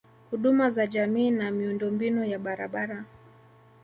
Huduma 0.31 0.69
za 0.71 0.87
jamii 0.87 1.31
na 1.31 1.51
Miundombinu 1.51 2.25
ya 2.25 2.39
barabara 2.39 3.05